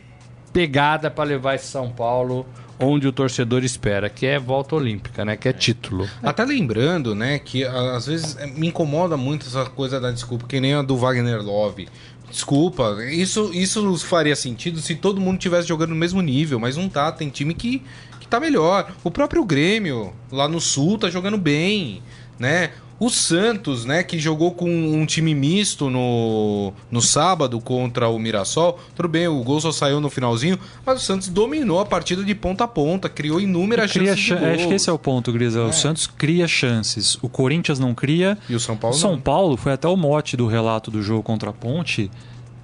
[0.55, 2.47] pegada para levar esse São Paulo
[2.79, 5.37] onde o torcedor espera, que é volta olímpica, né?
[5.37, 6.09] Que é título.
[6.23, 10.61] Até lembrando, né, que às vezes é, me incomoda muito essa coisa da desculpa, que
[10.61, 11.89] nem a do Wagner Love.
[12.31, 16.89] Desculpa, isso, isso faria sentido se todo mundo tivesse jogando no mesmo nível, mas não
[16.89, 17.13] tá.
[17.13, 17.83] Tem time que,
[18.19, 18.93] que tá melhor.
[19.05, 22.03] O próprio Grêmio, lá no Sul, tá jogando bem,
[22.39, 22.71] né?
[23.05, 28.81] O Santos, né, que jogou com um time misto no, no sábado contra o Mirassol.
[28.97, 32.35] Tudo bem, o gol só saiu no finalzinho, mas o Santos dominou a partida de
[32.35, 34.25] ponta a ponta, criou inúmeras cria chances.
[34.25, 35.61] Ch acho que esse é o ponto, Grisa.
[35.61, 35.65] É.
[35.65, 38.39] O Santos cria chances, o Corinthians não cria.
[38.49, 38.97] E o São Paulo?
[38.97, 39.21] São não.
[39.21, 42.11] Paulo foi até o mote do relato do jogo contra a Ponte.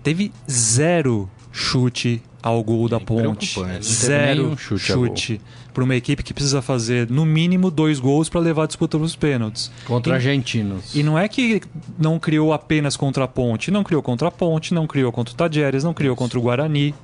[0.03, 3.61] Teve zero chute ao gol da Ponte.
[3.83, 4.81] Zero chute.
[4.83, 5.41] chute
[5.73, 9.05] para uma equipe que precisa fazer no mínimo dois gols para levar a disputa para
[9.05, 9.71] os pênaltis.
[9.85, 10.95] Contra e, argentinos.
[10.95, 11.63] E não é que
[11.99, 15.37] não criou apenas contra a Ponte, não criou contra a Ponte, não criou contra o
[15.37, 16.95] Tajeres, não criou contra o Guarani.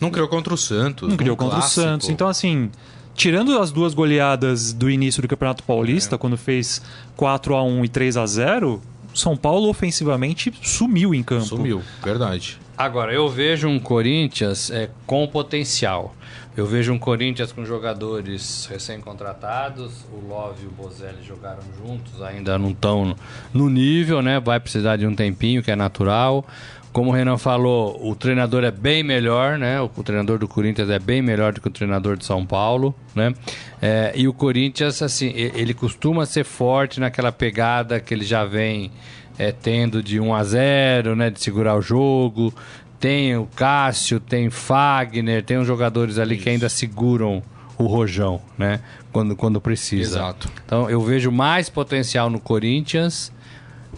[0.00, 1.08] Não criou contra o Santos.
[1.08, 1.80] Não criou contra clássico.
[1.80, 2.08] o Santos.
[2.08, 2.70] Então, assim,
[3.14, 6.18] tirando as duas goleadas do início do Campeonato Paulista, é.
[6.18, 6.80] quando fez
[7.16, 8.80] 4 a 1 e 3 a 0
[9.14, 11.44] São Paulo ofensivamente sumiu em campo.
[11.44, 12.58] Sumiu, verdade.
[12.78, 16.14] Agora, eu vejo um Corinthians é, com potencial.
[16.56, 20.04] Eu vejo um Corinthians com jogadores recém-contratados.
[20.12, 23.16] O Love e o Bozelli jogaram juntos, ainda não estão
[23.54, 24.40] no nível, né?
[24.40, 26.44] Vai precisar de um tempinho, que é natural.
[26.92, 29.80] como o Renan falou, o treinador é bem melhor, né?
[29.80, 33.32] O, treinador do Corinthians é bem melhor do que o treinador de São Paulo, né?
[33.80, 38.90] É, e o Corinthians, assim, ele costuma ser forte naquela pegada que ele já vem
[39.38, 41.30] é, tendo de 1 a 0 né?
[41.30, 42.52] De segurar o jogo.
[43.00, 46.44] Tem o Cássio, tem Fagner, tem uns jogadores ali Isso.
[46.44, 47.42] que ainda seguram
[47.78, 48.80] o rojão, né?
[49.10, 50.18] Quando, quando precisa.
[50.18, 50.48] Exato.
[50.66, 53.32] Então eu vejo mais potencial no Corinthians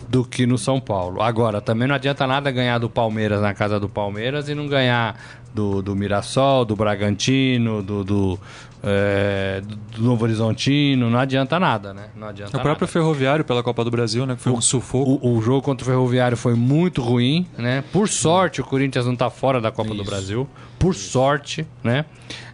[0.09, 1.21] do que no São Paulo.
[1.21, 5.19] Agora, também não adianta nada ganhar do Palmeiras na casa do Palmeiras e não ganhar
[5.53, 8.41] do, do Mirassol, do Bragantino, do, do,
[8.83, 9.63] é,
[9.95, 11.09] do Novo Horizontino.
[11.09, 12.07] Não adianta nada, né?
[12.17, 12.93] Não adianta o próprio nada.
[12.93, 14.35] Ferroviário pela Copa do Brasil, né?
[14.35, 15.21] Que foi o, um sufoco.
[15.23, 17.85] O, o, jogo contra o Ferroviário foi muito ruim, né?
[17.93, 19.99] Por sorte, o Corinthians não está fora da Copa Isso.
[19.99, 20.49] do Brasil.
[20.79, 21.11] Por Isso.
[21.11, 22.05] sorte, né?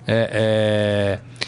[0.06, 1.38] É, é...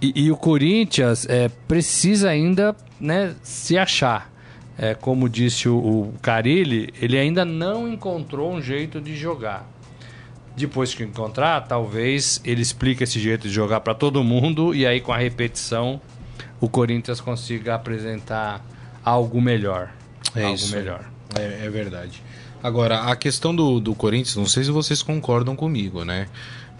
[0.00, 4.34] E, e, o Corinthians é, precisa ainda né, se achar
[4.76, 9.68] é, como disse o, o Carilli, ele ainda não encontrou um jeito de jogar.
[10.56, 15.00] Depois que encontrar, talvez ele explique esse jeito de jogar para todo mundo e aí
[15.00, 16.00] com a repetição
[16.60, 18.64] o Corinthians consiga apresentar
[19.04, 19.90] algo melhor.
[20.34, 20.74] É algo isso.
[20.74, 21.04] melhor.
[21.38, 22.22] É, é, verdade.
[22.62, 26.28] Agora, a questão do, do Corinthians, não sei se vocês concordam comigo, né?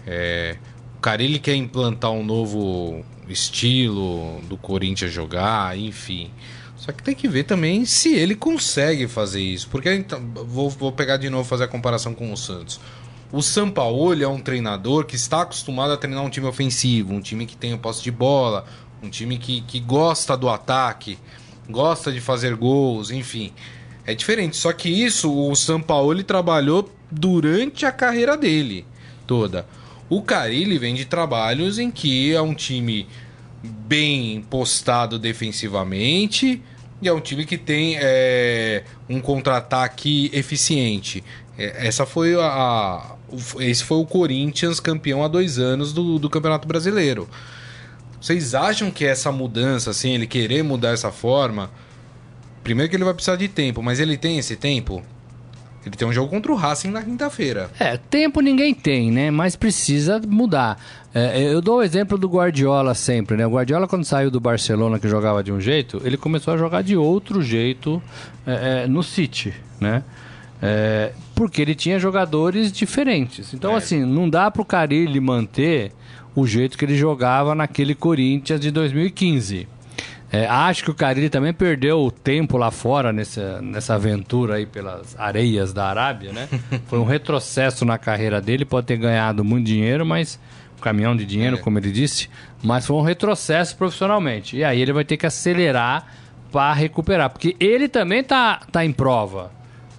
[0.07, 0.55] É,
[0.97, 6.31] o Carilli quer implantar um novo estilo do Corinthians jogar, enfim.
[6.77, 9.67] Só que tem que ver também se ele consegue fazer isso.
[9.69, 12.79] Porque então, vou, vou pegar de novo fazer a comparação com o Santos.
[13.35, 17.45] O Sampaoli é um treinador que está acostumado a treinar um time ofensivo, um time
[17.45, 18.65] que tem o posse de bola,
[19.03, 21.19] um time que, que gosta do ataque,
[21.69, 23.51] gosta de fazer gols, enfim.
[24.05, 24.55] É diferente.
[24.55, 28.85] Só que isso o Sampaoli trabalhou durante a carreira dele
[29.27, 29.67] toda.
[30.09, 33.05] O Carilli vem de trabalhos em que é um time
[33.61, 36.63] bem postado defensivamente,
[37.01, 41.21] e é um time que tem é, um contra-ataque eficiente.
[41.57, 43.14] É, essa foi a,
[43.59, 47.27] esse foi o Corinthians campeão há dois anos do, do Campeonato Brasileiro.
[48.19, 51.69] Vocês acham que essa mudança, assim, ele querer mudar essa forma,
[52.63, 55.03] primeiro que ele vai precisar de tempo, mas ele tem esse tempo?
[55.85, 57.69] Ele tem um jogo contra o Racing na quinta-feira.
[57.79, 59.29] É, tempo ninguém tem, né?
[59.29, 60.81] Mas precisa mudar.
[61.13, 63.45] É, eu dou o exemplo do Guardiola sempre, né?
[63.45, 66.81] O Guardiola, quando saiu do Barcelona, que jogava de um jeito, ele começou a jogar
[66.81, 68.01] de outro jeito
[68.47, 70.03] é, é, no City, né?
[70.61, 73.53] É, porque ele tinha jogadores diferentes.
[73.53, 73.75] Então, é.
[73.75, 75.91] assim, não dá pro Carilli manter
[76.35, 79.67] o jeito que ele jogava naquele Corinthians de 2015.
[80.31, 85.17] É, acho que o Carilli também perdeu tempo lá fora nessa, nessa aventura aí pelas
[85.17, 86.49] areias da Arábia, né?
[86.87, 90.39] Foi um retrocesso na carreira dele, pode ter ganhado muito dinheiro, mas
[90.77, 91.59] um caminhão de dinheiro, é.
[91.59, 92.29] como ele disse,
[92.61, 94.57] mas foi um retrocesso profissionalmente.
[94.57, 96.05] E aí ele vai ter que acelerar
[96.51, 99.51] para recuperar, porque ele também tá, tá em prova,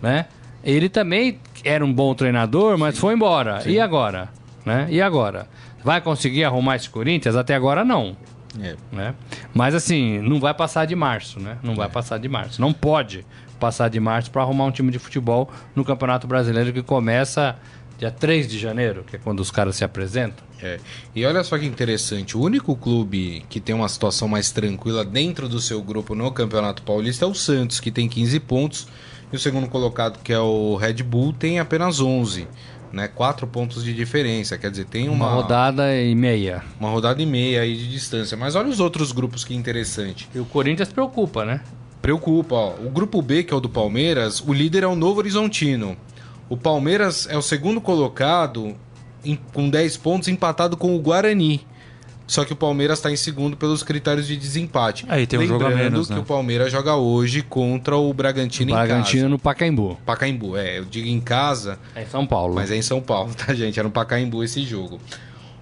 [0.03, 0.27] né?
[0.67, 3.01] Ele também era um bom treinador, mas Sim.
[3.01, 3.61] foi embora.
[3.61, 3.71] Sim.
[3.71, 4.29] E agora?
[4.65, 4.89] Né?
[4.91, 5.47] E agora?
[5.85, 7.37] Vai conseguir arrumar esse Corinthians?
[7.37, 8.17] Até agora não.
[8.61, 8.75] É.
[8.91, 9.15] Né?
[9.55, 11.57] Mas assim, não vai passar de março, né?
[11.63, 11.77] Não é.
[11.77, 12.61] vai passar de março.
[12.61, 13.25] Não pode
[13.61, 17.57] passar de março para arrumar um time de futebol no Campeonato Brasileiro que começa
[17.97, 20.45] dia 3 de janeiro, que é quando os caras se apresentam.
[20.61, 20.79] É.
[21.15, 25.49] E olha só que interessante, o único clube que tem uma situação mais tranquila dentro
[25.49, 28.89] do seu grupo no Campeonato Paulista é o Santos, que tem 15 pontos,
[29.33, 32.47] e o segundo colocado, que é o Red Bull, tem apenas 11
[32.93, 33.09] né?
[33.09, 35.27] Quatro pontos de diferença, quer dizer, tem uma...
[35.27, 36.63] uma rodada e meia.
[36.81, 38.37] Uma rodada e meia aí de distância.
[38.37, 40.29] Mas olha os outros grupos que interessante.
[40.35, 41.61] E o Corinthians preocupa, né?
[42.01, 42.75] Preocupa, ó.
[42.75, 45.97] O grupo B, que é o do Palmeiras, o líder é o Novo Horizontino.
[46.49, 48.75] O Palmeiras é o segundo colocado
[49.25, 51.67] em, com 10 pontos, empatado com o Guarani.
[52.27, 55.07] Só que o Palmeiras está em segundo pelos critérios de desempate.
[55.09, 56.17] Aí tem um Lembrando jogo a menos, né?
[56.17, 59.29] que o Palmeiras joga hoje contra o Bragantino, o Bragantino em casa.
[59.29, 59.99] no Pacaembu.
[60.05, 60.79] Pacaembu, é.
[60.79, 61.79] Eu digo em casa.
[61.95, 62.55] É em São Paulo.
[62.55, 63.79] Mas é em São Paulo, tá, gente?
[63.79, 65.01] É no Pacaembu esse jogo.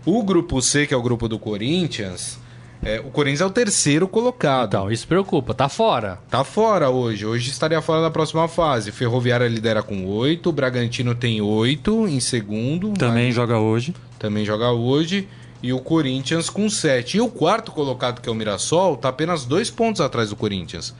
[0.06, 2.38] O grupo C, que é o grupo do Corinthians,
[2.82, 4.68] é, o Corinthians é o terceiro colocado.
[4.68, 5.52] Então, isso preocupa.
[5.52, 6.18] Tá fora.
[6.30, 7.26] Tá fora hoje.
[7.26, 8.90] Hoje estaria fora da próxima fase.
[8.90, 12.92] Ferroviária lidera com oito, Bragantino tem oito em segundo.
[12.92, 13.34] Também mas...
[13.34, 13.94] joga hoje.
[14.18, 15.28] Também joga hoje
[15.64, 17.16] e o Corinthians com 7.
[17.16, 20.94] E o quarto colocado, que é o Mirassol, está apenas dois pontos atrás do Corinthians.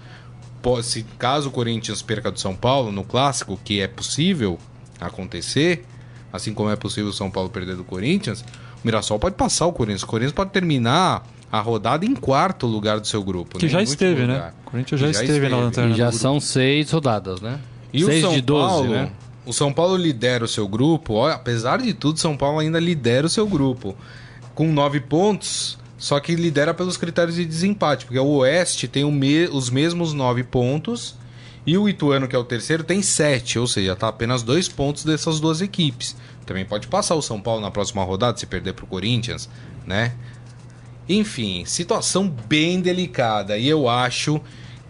[0.83, 4.59] Se caso o Corinthians perca do São Paulo no clássico, que é possível
[4.99, 5.85] acontecer,
[6.33, 9.73] assim como é possível o São Paulo perder do Corinthians, o Mirassol pode passar o
[9.75, 10.03] Corinthians.
[10.03, 13.59] O Corinthians pode terminar a rodada em quarto lugar do seu grupo.
[13.59, 13.71] Que né?
[13.71, 14.33] já esteve, né?
[14.33, 14.47] lugar.
[14.47, 14.55] né?
[14.65, 15.93] O Corinthians já, já esteve, esteve, na lanterna.
[15.93, 17.61] E já são seis rodadas, né?
[17.93, 19.13] E seis o São de 12, Paulo, né?
[19.45, 21.13] O São Paulo lidera o seu grupo.
[21.13, 23.95] Olha, apesar de tudo, São Paulo ainda lidera o seu grupo
[24.55, 29.47] com nove pontos, só que lidera pelos critérios de desempate, porque o Oeste tem me
[29.49, 31.17] os mesmos nove pontos
[31.67, 35.03] E o Ituano, que é o terceiro, tem sete, ou seja, está apenas dois pontos
[35.03, 36.15] dessas duas equipes.
[36.45, 39.49] Também pode passar o São Paulo na próxima rodada se perder para o Corinthians,
[39.87, 40.15] né?
[41.09, 43.57] Enfim, situação bem delicada.
[43.57, 44.41] E eu acho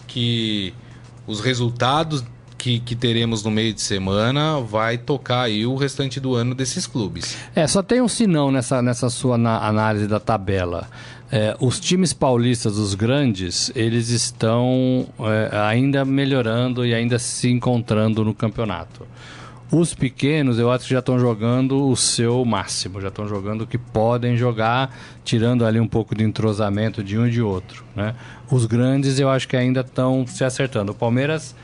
[0.09, 0.74] que
[1.27, 2.24] os resultados
[2.64, 6.87] que, que, teremos no meio de semana vai tocar aí o restante do ano desses
[6.87, 7.37] clubes.
[7.55, 10.88] É, só tem um sinão nessa, nessa sua análise da tabela.
[11.31, 18.24] É, os times paulistas, os grandes, eles estão é, ainda melhorando e ainda se encontrando
[18.24, 19.07] no campeonato.
[19.70, 23.66] Os pequenos, eu acho que já estão jogando o seu máximo, já estão jogando o
[23.66, 27.85] que podem jogar, tirando ali um pouco de entrosamento de um e de outro.
[27.94, 28.14] Né?
[28.50, 30.92] Os grandes, eu acho que ainda estão se acertando.
[30.92, 31.55] O Palmeiras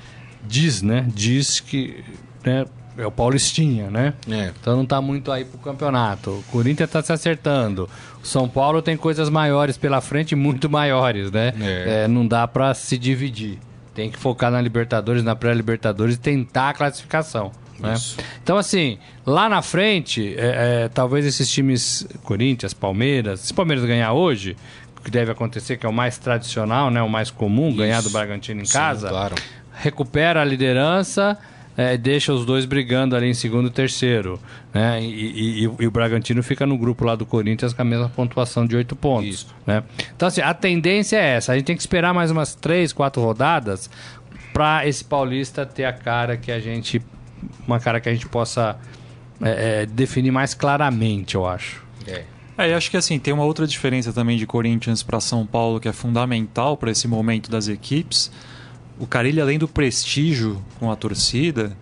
[0.47, 1.07] diz, né?
[1.15, 2.05] Diz que
[2.45, 2.65] né,
[2.97, 4.15] é o Paulistinha, né?
[4.29, 4.53] É.
[4.61, 6.31] Então não está muito aí pro campeonato.
[6.31, 7.89] O Corinthians está se acertando.
[8.23, 11.53] O São Paulo tem coisas maiores pela frente, muito maiores, né?
[11.61, 12.05] É.
[12.05, 13.59] É, não dá para se dividir.
[13.95, 17.51] Tem que focar na Libertadores, na pré-Libertadores e tentar a classificação.
[17.81, 17.95] Né?
[18.43, 23.85] Então, assim, lá na frente, é, é, talvez esses times, Corinthians, Palmeiras, se o Palmeiras
[23.85, 24.57] ganhar hoje,
[24.99, 27.79] o que deve acontecer, que é o mais tradicional, né, o mais comum, Isso.
[27.79, 29.35] ganhar do Bragantino em Sim, casa, claro.
[29.81, 31.37] Recupera a liderança.
[31.77, 34.39] É, deixa os dois brigando ali em segundo e terceiro.
[34.75, 35.03] Né?
[35.03, 38.67] E, e, e, o Bragantino fica no grupo lá do Corinthians com a mesma pontuação
[38.67, 39.47] de oito pontos.
[39.67, 39.83] Né?
[40.15, 41.53] Então, assim, a tendência é essa.
[41.53, 43.89] A gente tem que esperar mais umas três, quatro rodadas
[44.53, 47.01] para esse paulista ter a cara que a gente
[47.67, 48.77] uma cara que a gente possa
[49.41, 51.83] é, é, definir mais claramente, eu acho.
[52.07, 52.25] É.
[52.59, 55.89] É, acho que assim, tem uma outra diferença também de Corinthians para São Paulo que
[55.89, 58.31] é fundamental para esse momento das equipes.
[59.01, 61.77] O Carilli, além do prestígio com a torcida,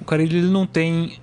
[0.00, 1.18] o Carilli ele não tem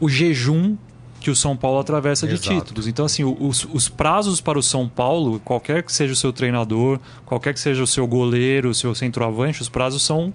[0.00, 0.76] o jejum
[1.20, 2.42] que o São Paulo atravessa Exato.
[2.42, 2.86] de títulos.
[2.86, 6.98] Então, assim, os, os, prazos para o São Paulo, qualquer que seja o seu treinador,
[7.24, 10.34] qualquer que seja o seu goleiro, o seu centroavante, os prazos são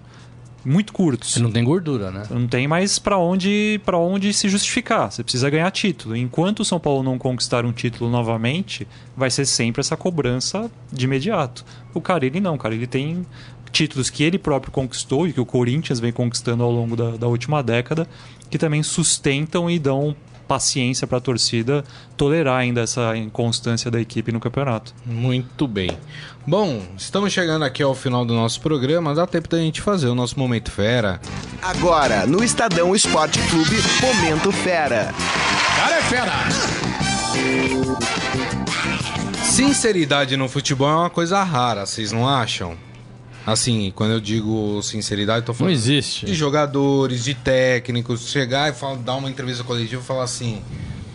[0.64, 1.34] muito curtos.
[1.34, 2.24] Você não tem gordura, né?
[2.30, 5.12] Não tem mais para onde, para onde se justificar.
[5.12, 6.16] Você precisa ganhar título.
[6.16, 11.06] Enquanto o São Paulo não conquistar um título novamente, vai ser sempre essa cobrança de
[11.06, 11.66] imediato.
[11.94, 12.56] O Carilli não.
[12.56, 13.26] O Carilli tem
[13.72, 17.28] títulos que ele próprio conquistou e que o Corinthians vem conquistando ao longo da, da
[17.28, 18.08] última década,
[18.50, 20.16] que também sustentam e dão
[20.50, 21.84] paciência para a torcida
[22.18, 24.96] tolerar ainda essa inconstância da equipe no campeonato.
[25.06, 25.92] Muito bem.
[26.50, 30.16] Bom, estamos chegando aqui ao final do nosso programa, dá tempo da gente fazer o
[30.16, 31.22] nosso Momento Fera.
[31.62, 35.14] Agora, no Estadão Esporte Clube, Momento Fera.
[35.76, 36.34] Cara é fera!
[39.44, 42.76] Sinceridade no futebol é uma coisa rara, vocês não acham?
[43.46, 45.70] Assim, quando eu digo sinceridade, tô falando.
[45.70, 46.26] Não existe.
[46.26, 50.64] De jogadores, de técnicos, chegar e falar, dar uma entrevista coletiva e falar assim: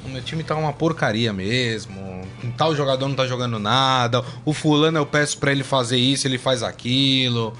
[0.06, 2.13] o meu time tá uma porcaria mesmo,
[2.50, 6.38] tal jogador não tá jogando nada, o fulano eu peço para ele fazer isso, ele
[6.38, 7.54] faz aquilo.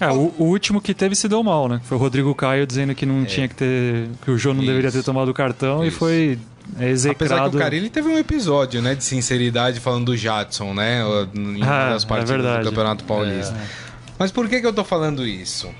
[0.00, 1.80] É, o, o, último que teve se deu mal, né?
[1.84, 3.24] Foi o Rodrigo Caio dizendo que não é.
[3.24, 4.08] tinha que ter.
[4.22, 5.96] que o João não deveria ter tomado o cartão isso.
[5.96, 6.38] e foi
[6.78, 7.32] execrado.
[7.32, 11.00] Apesar que o Carilli teve um episódio, né, de sinceridade falando do Jadson, né?
[11.34, 13.54] Em uma ah, das é partidas é do Campeonato Paulista.
[13.54, 13.86] É.
[14.18, 15.70] Mas por que, que eu tô falando isso?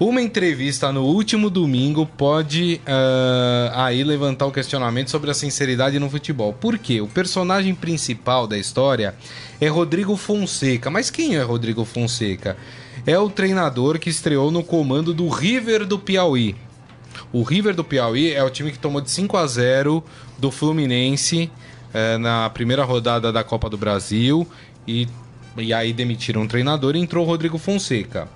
[0.00, 6.08] Uma entrevista no último domingo pode uh, aí levantar o questionamento sobre a sinceridade no
[6.08, 6.54] futebol.
[6.54, 7.02] Por quê?
[7.02, 9.14] O personagem principal da história
[9.60, 10.88] é Rodrigo Fonseca.
[10.88, 12.56] Mas quem é Rodrigo Fonseca?
[13.06, 16.56] É o treinador que estreou no comando do River do Piauí.
[17.30, 20.02] O River do Piauí é o time que tomou de 5 a 0
[20.38, 21.50] do Fluminense
[21.92, 24.48] uh, na primeira rodada da Copa do Brasil
[24.88, 25.06] e
[25.56, 28.28] e aí demitiram o treinador e entrou Rodrigo Fonseca.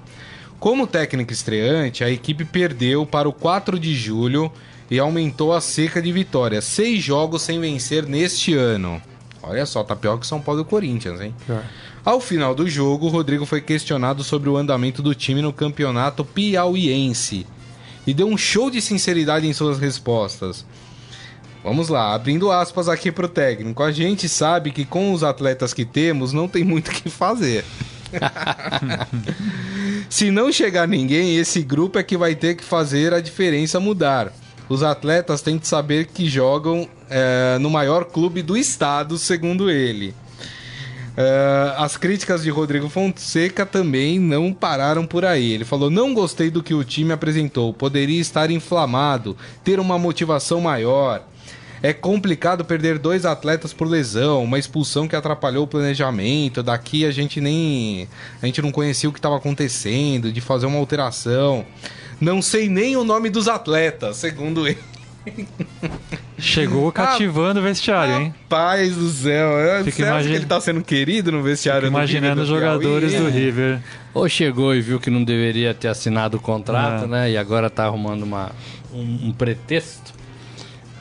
[0.64, 4.50] Como técnico estreante, a equipe perdeu para o 4 de julho
[4.90, 6.64] e aumentou a seca de vitórias.
[6.64, 8.98] Seis jogos sem vencer neste ano.
[9.42, 11.35] Olha só, tá pior que São Paulo e Corinthians, hein?
[11.50, 11.61] É.
[12.03, 16.24] Ao final do jogo, o Rodrigo foi questionado sobre o andamento do time no campeonato
[16.24, 17.46] piauiense
[18.07, 20.64] e deu um show de sinceridade em suas respostas.
[21.62, 23.83] Vamos lá, abrindo aspas aqui pro técnico.
[23.83, 27.66] A gente sabe que com os atletas que temos não tem muito o que fazer.
[30.09, 34.33] Se não chegar ninguém, esse grupo é que vai ter que fazer a diferença mudar.
[34.69, 40.14] Os atletas têm que saber que jogam é, no maior clube do estado, segundo ele.
[41.17, 45.53] É, as críticas de Rodrigo Fonseca também não pararam por aí.
[45.53, 50.61] Ele falou: Não gostei do que o time apresentou, poderia estar inflamado, ter uma motivação
[50.61, 51.23] maior.
[51.85, 56.62] É complicado perder dois atletas por lesão, uma expulsão que atrapalhou o planejamento.
[56.62, 58.09] Daqui a gente nem.
[58.41, 61.62] A gente não conhecia o que estava acontecendo, de fazer uma alteração.
[62.18, 64.78] Não sei nem o nome dos atletas, segundo ele.
[66.39, 68.35] Chegou cativando ah, o vestiário, hein?
[68.49, 69.51] Paz do céu.
[69.85, 70.30] Fica Você imagine...
[70.30, 73.82] que ele tá sendo querido no vestiário imaginando os jogadores do River.
[74.14, 77.09] Ou chegou e viu que não deveria ter assinado o contrato, é.
[77.09, 77.30] né?
[77.32, 78.53] E agora tá arrumando uma,
[78.91, 80.24] um, um pretexto.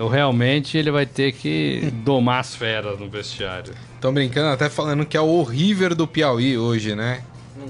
[0.03, 3.73] Então realmente ele vai ter que domar as feras no vestiário.
[3.95, 7.23] Estão brincando até falando que é o River do Piauí hoje, né?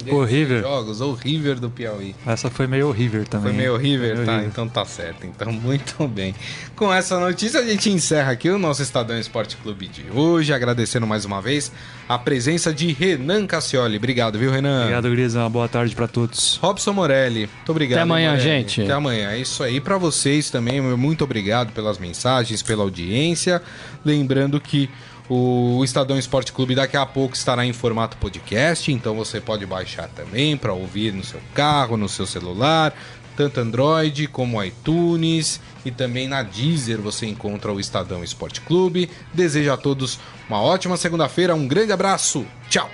[0.10, 0.62] Horrível.
[0.62, 2.16] Jogos, horrível do Piauí.
[2.26, 3.52] Essa foi meio horrível também.
[3.52, 4.32] Foi meio horrível, meio tá?
[4.34, 4.50] Horrível.
[4.50, 5.26] Então tá certo.
[5.26, 6.34] Então, muito bem.
[6.76, 11.06] Com essa notícia, a gente encerra aqui o nosso Estadão Esporte Clube de hoje, agradecendo
[11.06, 11.72] mais uma vez
[12.08, 13.98] a presença de Renan Cassioli.
[13.98, 14.82] Obrigado, viu, Renan?
[14.82, 15.40] Obrigado, Grisa.
[15.40, 16.58] Uma boa tarde para todos.
[16.62, 18.00] Robson Morelli, muito obrigado.
[18.00, 18.50] Até amanhã, Morelli.
[18.50, 18.82] gente.
[18.82, 19.32] Até amanhã.
[19.32, 19.80] É isso aí.
[19.80, 23.62] Para vocês também, muito obrigado pelas mensagens, pela audiência.
[24.04, 24.90] Lembrando que
[25.30, 30.08] o Estadão Esporte Clube daqui a pouco estará em formato podcast, então você pode baixar
[30.10, 32.94] também para ouvir no seu carro, no seu celular,
[33.36, 39.10] tanto Android como iTunes e também na Deezer você encontra o Estadão Esporte Clube.
[39.34, 42.90] Desejo a todos uma ótima segunda-feira, um grande abraço, tchau!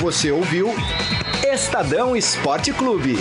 [0.00, 0.74] Você ouviu
[1.52, 3.16] Estadão Esporte Clube.